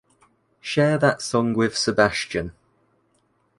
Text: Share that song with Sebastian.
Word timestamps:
Share 0.61 0.97
that 0.97 1.21
song 1.21 1.53
with 1.53 1.77
Sebastian. 1.77 2.53